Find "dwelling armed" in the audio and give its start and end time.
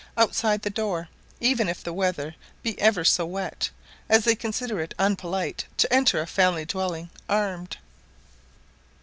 6.65-7.77